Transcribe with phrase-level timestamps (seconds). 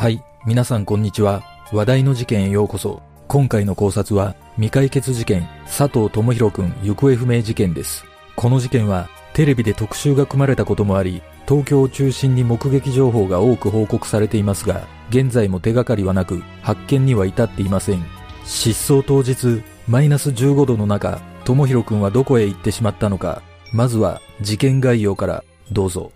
[0.00, 1.42] はい、皆さんこんにちは。
[1.74, 3.02] 話題の事件へようこそ。
[3.28, 8.06] 今回の考察は、未解決事件、佐藤智弘くん行方不明事件です。
[8.34, 18.02] この事件は、テレビで特集が組まれたこともあり、東京を中心に目撃情報が多く報告されていますが、現在も手がかりはなく、発見には至っていません。
[18.46, 23.42] 失踪当日、マイナス15度の中、智弘くんはどこへ行ってしまったのか、
[23.74, 26.10] まずは事件概要からどうぞ。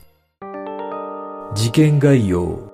[1.55, 2.73] 事件概要。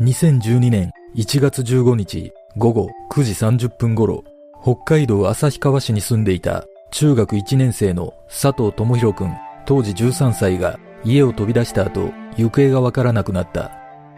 [0.00, 3.32] 2012年1月15日午後9時
[3.66, 4.24] 30分頃、
[4.62, 9.32] 北海道旭川市に住んでいた中学1年生の佐藤智弘くん
[9.66, 13.70] 当時13歳が家を飛び出した後、行方がわからなくなった。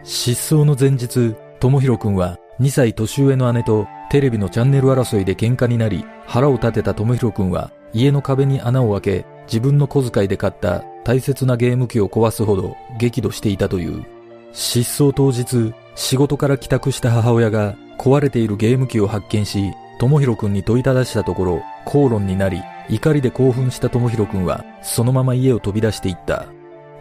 [0.03, 14.14] 失踪の前日、智弘くんは2歳年上の姉とテレビのチャンネル争いで喧嘩になり、腹を立てた智弘くんは家の壁に穴を開け、自分の小遣いで買った大切なゲーム機を壊すほど激怒していたという。
[14.55, 26.45] 失踪当日、仕事から帰宅した母親が壊れているゲーム機を発見し、智弘くんに問いただしたところ、口論になり、怒りで興奮した智弘くんは、そのまま家を飛び出していった。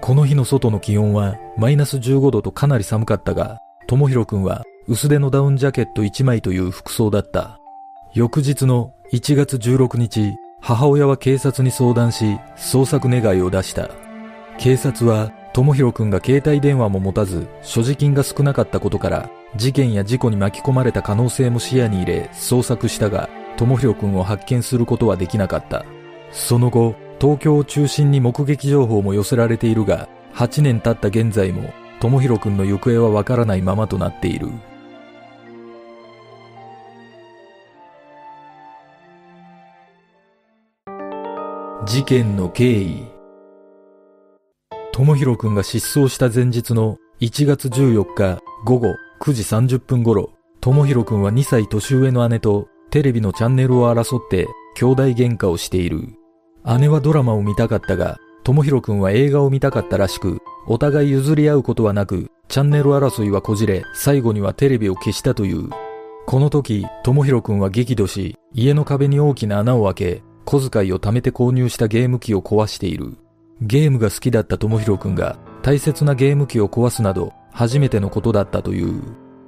[0.00, 7.60] この日の外の気温は、マイナス15度とかなり寒かったが、智弘くんは、薄手のダウンジャケット1枚という服装だった。
[8.14, 13.90] 翌日の1月16日、母親は警察に相談し、捜索願いを出した。
[14.58, 25.84] 警察は、智弘くんが携帯電話も持たず、所持金が少なかったことから、事件や事故に巻き込まれた可能性も視野に入れ、捜索したが、智弘くんを発見することはできなかった。
[26.32, 34.48] その後、東京を中心に目撃情報も寄せられているが、8年経った現在も、智弘くんの行方はわからないままとなっている。
[41.86, 43.13] 事件の経緯
[44.94, 54.46] 智弘くんが失踪した前日の1月14日午後9時30分頃、智弘くんは2歳年上の姉とテレビのチャンネルを争って
[54.76, 56.10] 兄弟喧嘩をしている。
[56.78, 60.38] 姉はドラマを見たかったが、智弘くんは映画を見たかったらしく、
[60.68, 65.70] お互い譲り合うことはなく、チャンネル争いはこじれ、最後にはテレビを消したという。
[66.24, 73.16] この時、智弘くんは激怒し、家の壁に大きな穴を開け、小遣いを貯めて購入したゲーム機を壊している。
[73.60, 79.02] ゲームが好きだった智弘くんが大切なゲーム機を壊すなど初めてのことだったという。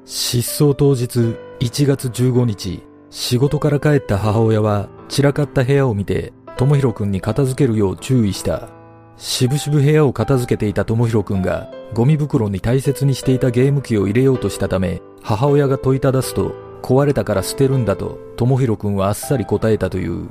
[0.05, 8.69] 失踪当日1月15日、仕事から帰った母親は散らかった部屋を見て智弘くんに片付けるよう注意した。
[9.17, 20.29] しぶしぶ部屋を片付けていた智弘くんがゴミ袋に大切にしていたゲーム機を入れようとしたため母親が問いただすと壊れたから捨てるんだと智弘くんはあっさり答えたという。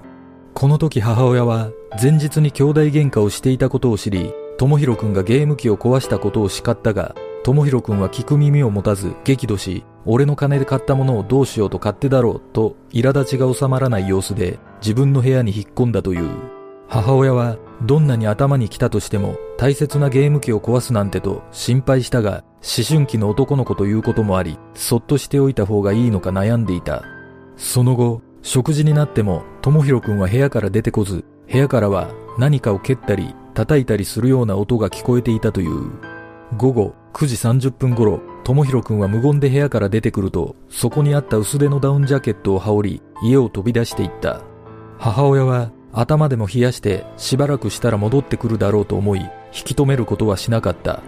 [0.56, 1.72] この時母親は
[2.02, 16.30] 前日に兄弟喧嘩をしていたことを知り、智弘くんがゲーム機を壊したことを叱ったが、智弘くんは聞く耳を持たず激怒し、俺の金で買ったものをどうしようと勝手だろうと苛立ちが収まらない様子で自分の部屋に引っ込んだという。
[16.88, 27.04] 母親はどんなに頭に来たとしても大切なゲーム機を壊すなんてと心配したが、思春期の男の子ということもあり、そっとしておいた方がいいのか悩んでいた。
[27.58, 35.90] その後、食事になっても、智弘くんは部屋から出てこず、部屋からは何かを蹴ったり、叩いたりするような音が聞こえていたという。
[36.56, 44.44] 午後9時30分頃、智弘くんは無言で部屋から出てくると、そこにあった薄手のダウンジャケットを羽織り、家を飛び出していった。
[45.00, 51.02] 母親は頭でも冷やしてしばらくしたら戻ってくるだろうと思い、引き止めることはしなかった。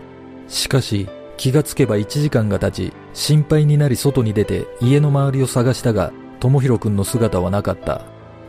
[0.47, 8.01] しかし、気がつけば1時間が経ち、心配になり外に出て家の周りを探したが、智弘くんの姿はなかった。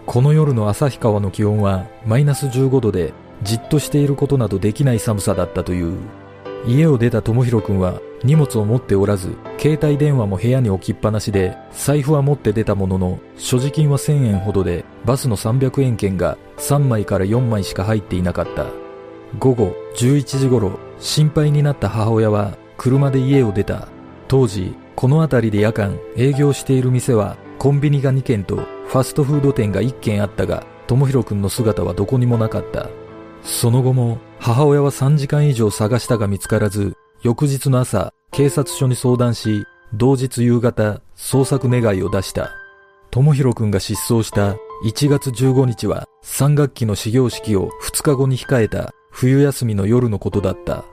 [0.06, 3.12] この夜の旭川の気温はマイナス15度で、
[3.43, 5.98] じっとしていることなどできない寒さだったという。
[6.66, 18.66] 家を出た智弘くんは荷物を持っておらず、携帯電話も部屋に置きっぱなしで、財布は持って出たものの、所持金は1000円ほどで、バスの300円券が3枚から4枚しか入っていなかった。
[19.39, 23.89] 午後11時頃、心配になった母親は車で家を出た。
[24.27, 32.89] 当時、この辺りで夜間営業している店はコンビニが2軒とファストフード店が1軒あったが、智弘くんの姿はどこにもなかった。
[33.43, 42.51] その後も母親は3時間以上探したが見つからず、翌日の朝、警察署に相談し、同日夕方、捜索願いを出した。
[43.10, 44.53] 智弘くんが失踪した
[44.84, 50.84] 1月15日は3学期の始業式を2日後に控えた冬休みの夜のことだった。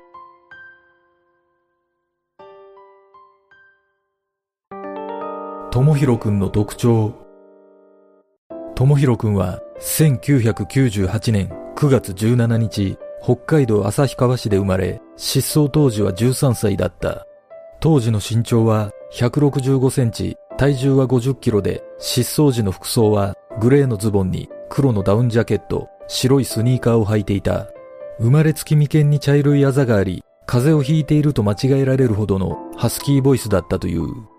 [5.75, 7.13] 智弘くんの特徴
[8.77, 17.27] 智弘くんは1998年9月17日、北海道旭川市で生まれ、失踪当時は13歳だった。
[17.81, 27.67] 当時の身長は165センチ、体重は50キロで、失踪時の服装はグレーのズボンに黒のダウンジャケット、白いスニーカーを履いていた。
[28.21, 34.34] 生まれつき眉間に茶色いあざがあり、風邪をひいていると間違えられるほどのハスキーボイスだったという。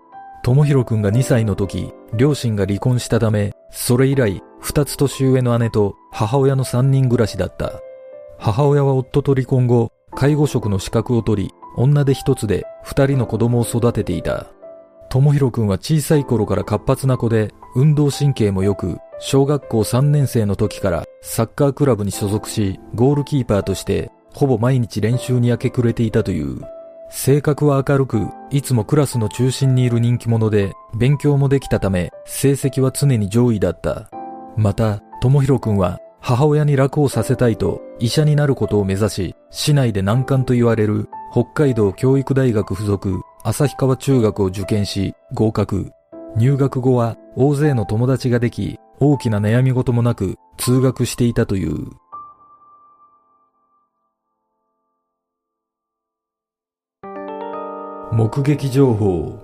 [0.47, 7.81] 智弘くんが2歳の時、両親が離婚したため、それ以来、2つ年上の姉と母親の3人暮らしだった。
[8.39, 14.47] 母親は夫と離婚後、介護職の資格を取り、女で一つで2人の子供を育てていた。
[15.09, 26.61] 智弘くんは小さい頃から活発な子で、運動神経も良く、小学校3年生の時からサッカークラブに所属し、ゴールキーパーとしてほぼ毎日練習に明け暮れていたという。
[27.09, 34.09] 性格は明るく、いつもクラスの中心にいる人気者で、勉強もできたため、成績は常に上位だった。
[34.57, 45.91] また、智弘くんは母親に楽をさせたいと医者になることを目指し、市内で難関と言われる北海道教育大学附属旭川中学を受験し合格。
[46.35, 51.87] 入学後は大勢の友達ができ、大きな悩み事もなく通学していたという。
[58.17, 59.37] 目撃情報。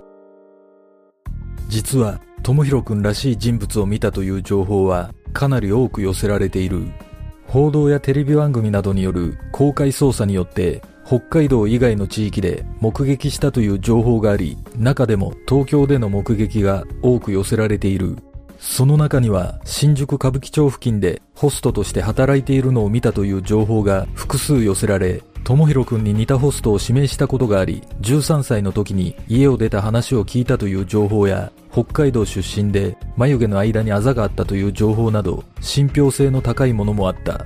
[1.68, 6.82] 実は智弘くんらしい人物を見たという情報はかなり多く寄せられている。
[7.46, 18.18] 報道やテレビ番組などによる公開捜査によって北海道以外の地域で目撃したという情報があり中でも東京での目撃が多く寄せられている。
[18.58, 37.44] その中には新宿歌舞伎町付近でホストとして働いているのを見たという情報が複数寄せられ智弘くんに似たホストを指名したことがあり、13歳の時に家を出た話を聞いたという情報や、北海道出身で眉毛の間にあざがあったという情報など、信憑性の高いものもあった。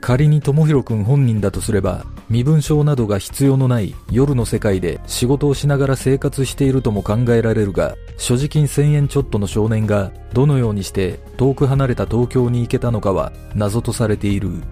[0.00, 14.62] 仮に智弘くん本人だとすれば、身分証などが必要のない夜の世界で仕事をしながら生活しているとも考えられるが、所持金1000円ちょっとの少年がどのようにして遠く離れた東京に行けたのかは謎とされている。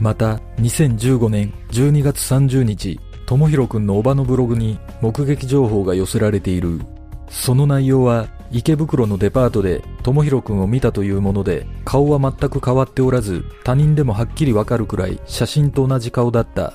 [0.00, 6.80] また、2015年12月30日、ともひろくんのおばのブログに目撃情報が寄せられている。
[7.28, 16.74] その内容は、池袋のデパートでともひろくんを見たというもので、顔は全く変わっておらず、他人でもはっきりわかるくらい写真と同じ顔だった。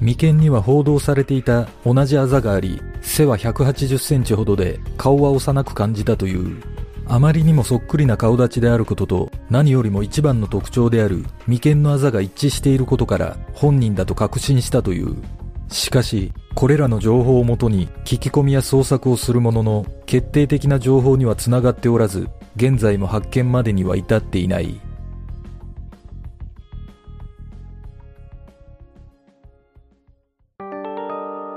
[0.00, 6.62] 眉間には報道されていた同じあざがあり、背は180センチほどで顔は幼く感じたという。
[7.12, 15.16] あまりにもそっくりな顔立ちであることと何よりも一番の特徴である眉間のあざが一致していることから本人だと確信したという。
[15.66, 24.80] しかし、これらの情報をもとに聞き込みや捜索をするものの決定的な情報にはつながっておらず、現在も発見までには至っていない。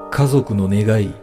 [0.09, 1.13] 家族の願い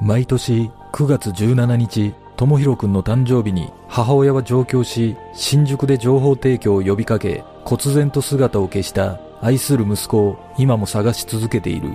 [0.00, 11.90] 毎年9月17日智弘くんの誕生日に母親は上京し、新宿で情報提供を呼びかけ、忽然と姿を消した愛する息子を今も探し続けている。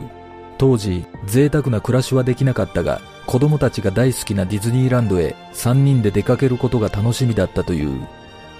[0.59, 8.07] 当時、贅沢な暮らしはできなかったが、子供たちが大好きなディズニーランドへ3人で出かけることが楽しみだったという。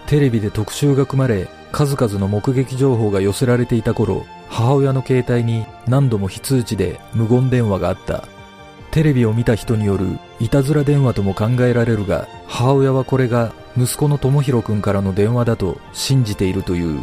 [0.08, 8.24] テレビで特集が組まれ、数々の目撃情報が寄せられていた頃、母親の携帯に何度も非通知で無言電話があった。
[8.90, 17.00] テレビを見た人によるいたずら電話とも考えられるが、母親はこれが息子の智弘くんからの電話だと信じているという。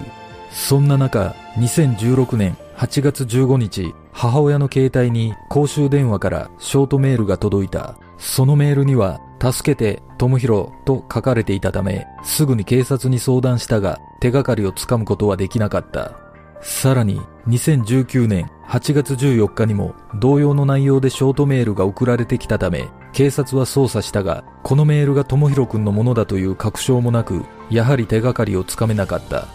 [0.50, 7.96] そんな中、2016年8月15日、母親の携帯に公衆電話からショートメールが届いた。
[8.18, 16.12] そのメールには、助けて、智弘と書かれていたため、すぐに警察に相談したが、手がかりをつかむことはできなかった。
[16.60, 29.48] さらに、2019年8月14日にも同様の内容でショートメールが送られてきたため、警察は捜査したが、このメールが智弘くんのものだという確証もなく、やはり手がかりをつかめなかった。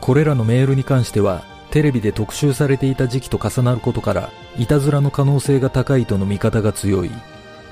[0.00, 7.10] これらのメールに関しては、テレビで特集されていた時期と重なることから、いたずらの可能性が高いとの見方が強い。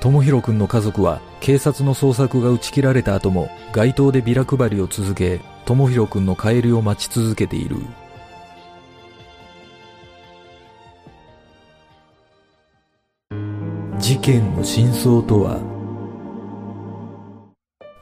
[0.00, 7.78] 智弘くんの家族は、警察の捜索が打ち切られた後も、街頭でビラ配りを続け、智弘くんの帰りを待ち続けている。
[14.25, 15.61] 件の真相とは？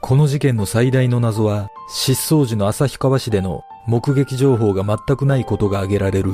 [0.01, 6.31] この事件の最大の謎は失踪時の旭川市での目撃情報が全くないことが挙げられる。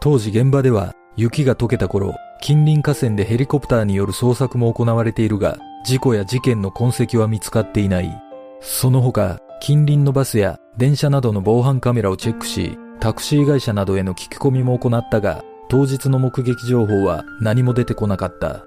[0.00, 5.56] 当時現場では雪が溶けた頃近隣河川でヘリコプターによる捜索も行われているが
[5.86, 8.22] 事故や事件の痕跡は見つかっていない。
[8.60, 18.65] その他近隣のバスや電車などの防犯カメラをチェックしタクシー会社などへの聞き込みも行ったが当日の目撃情報は何も出てこなかった。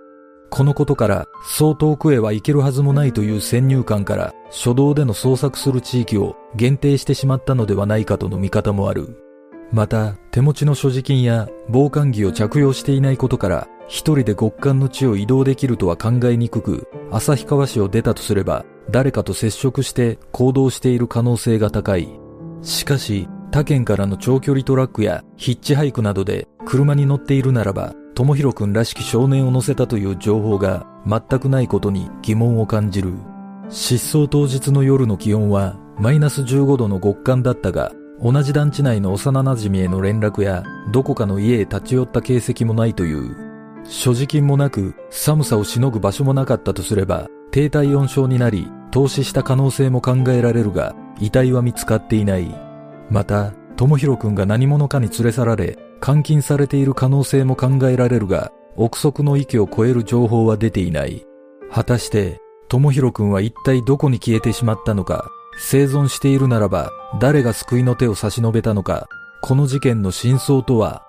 [0.50, 9.24] このことから、そう遠くへは行けるはずもないという先入観から、初動での捜索する地域を限定してしまったのではないかとの見方もある。
[9.72, 22.10] また、手持ちの所持金や防寒着を着用していないことから、一人で極寒の地を移動できるとは考えにくく、旭川市を出たとすれば、誰かと接触して行動している可能性が高い。
[22.62, 33.14] しかし、他県からの長距離トラックやヒッチハイクなどで車に乗っているならば、智弘くんらしき少年を乗せたという情報が全くないことに疑問を感じる。
[33.70, 43.38] 失踪当日の夜の気温はマイナス15度の極寒だったが、同じ団地内の幼馴染への連絡や、どこかの家へ立ち寄った形跡もないという。
[43.86, 52.54] 所持金もなく、寒さをしのぐ場所もなかったとすれば、低体温症になり、投資した可能性も考えられるが、遺体は見つかっていない。
[53.10, 61.26] また、智弘くんが何者かに連れ去られ、監禁されている可能性も考えられるが、憶測の域を超える情報は出ていない。
[61.72, 69.08] 果たして、智弘くんは一体どこに消えてしまったのか、生存しているならば誰が救いの手を差し伸べたのか、
[69.42, 71.04] この事件の真相とは？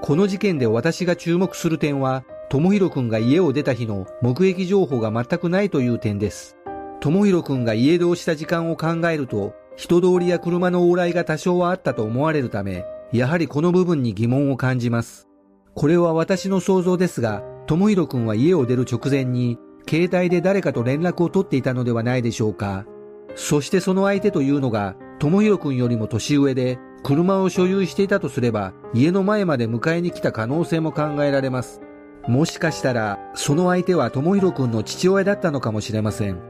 [0.00, 6.56] この事件で私が注目する点は、智弘くんが家を出た日の目撃情報が全くないという点です。
[7.00, 15.28] 智弘くんが家出をした時間を考えると、人通りや車の往来が多少はあったと思われるため、やはりこの部分に疑問を感じます。
[15.74, 19.58] これは私の想像ですが、智弘くんは家を出る直前に、
[19.88, 22.86] 携帯で誰かと連絡を取っていたのではないでしょうか。
[23.34, 31.82] そしてその相手というのが、智弘くんよりも年上で、車を所有していたとすれば、家の前まで迎えに来た可能性も考えられます。
[32.26, 36.40] もしかしたら、その相手は智弘くんの父親だったのかもしれません。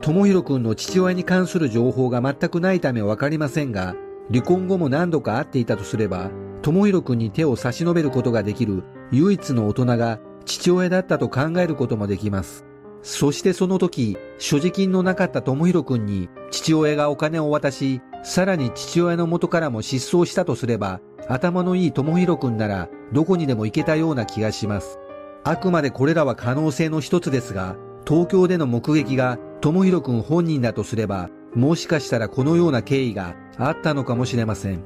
[0.00, 3.94] 智弘くんの父親に関する情報が全くないためわかりませんが、
[4.30, 6.30] 離婚後も何度か会っていたとすれば、
[6.62, 8.82] 智弘くんに手を差し伸べることができる
[9.12, 12.64] 唯一の大人が父親だったと考えることもできます。
[13.02, 24.98] そしてその時、所持金のなかった智弘くんに父親がお金を渡し、さらに父親の元からも失踪したとすれば、頭のいい智弘くんならどこにでも行けたような気がします。
[25.44, 34.82] あくまでこれらは可能性の一つですが、東京での目撃が智弘くん本人だとすれば、もしかしたらこのような経緯があったのかもしれません。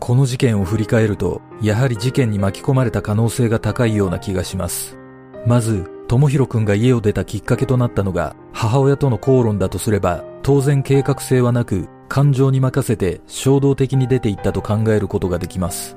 [0.00, 4.98] この事件を振り返ると、やはり事件に巻き込まれた可能性が高いような気がします。
[5.46, 15.96] まず、智弘くんが家を出たきっかけとなったのが、母親との口論だとすれば、当然計画性はなく、感情に任せて衝動的に出て行ったと考えることができます。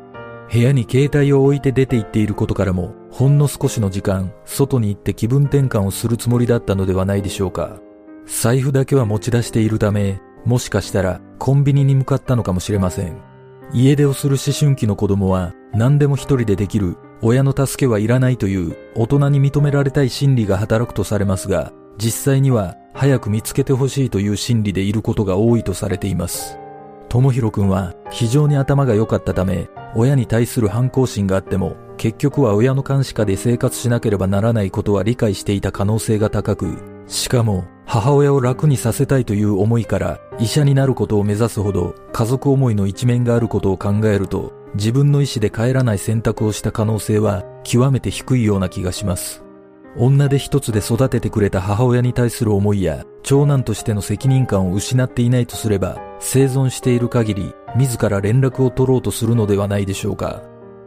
[0.52, 7.80] 部屋に携帯を置いて出て行っていることからも、ほんの少しの時間、外に行って気分転換をするつもりだったのではないでしょうか。
[8.26, 13.18] 財布だけは持ち出しているため、もしかしたらコンビニに向かったのかもしれません。
[13.74, 26.58] 家出をする思春期の子供は何でも一人でできる親の助けはいらないという大人に認められたい心理が働くとされますが、実際には早く見つけてほしいという心理でいることが多いとされています。
[27.10, 36.78] 智弘くんは非常に頭が良かったため、親に対する反抗心があっても、結局は親の監視下で生活しなければならないことは理解していた可能性が高く、
[37.08, 49.44] しかも母親を楽にさせたいという思いから医者になることを目指すほど家族思いの一面があることを考えると自分の意思で帰らない選択をした可能性は極めて低いような気がします。
[50.00, 60.42] 女で一つで育ててくれた母親に対する思いや長男としての責任感を失っていないとすれば生存している限り自ら連絡を取ろうとするのではないでしょうか。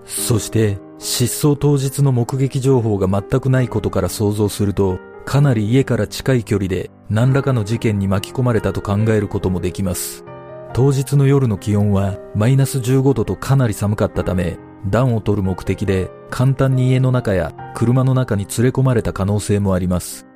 [0.05, 10.25] そして失踪当日の目撃情報が全くないことから想像するとかなり家から近い距離で何らかの事件に巻き込まれたと考えることもできます。
[10.73, 20.27] 当日の夜の気温はマイナス15度とかなり寒かったため、暖を取る目的で簡単に家の中や車の中に連れ込まれた可能性もあります。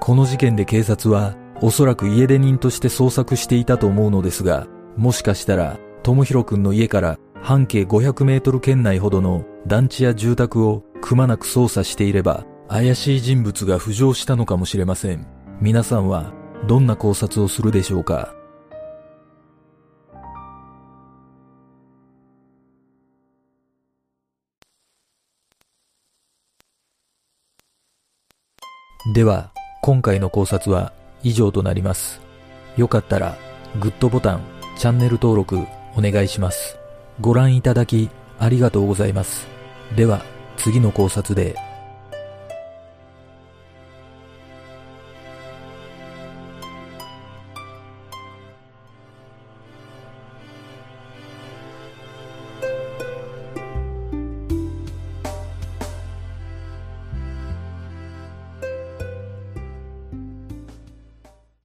[0.00, 4.66] この事件で警察はおそらく家出人として捜索していたと思うのですが、
[4.96, 15.26] もしかしたら、智弘くんの家から半径500メートル圏内ほどの団地や住宅をくまなく捜査していれば、怪しい人物が浮上したのかもしれません。
[15.62, 16.34] 皆さんは
[16.68, 18.34] どんな考察をするでしょうか？
[29.14, 30.92] では、今回の考察は
[31.22, 32.20] 以上となります。
[32.76, 33.38] よかったら、
[33.80, 34.42] グッドボタン、
[34.76, 35.64] チャンネル登録
[35.96, 36.78] お願いします。
[37.20, 39.46] ご覧いただきありがとうございます。
[39.96, 40.24] では、
[40.56, 41.56] 次の考察で